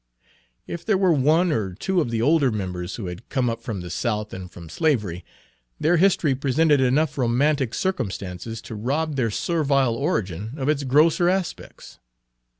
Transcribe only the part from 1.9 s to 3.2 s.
of the older members who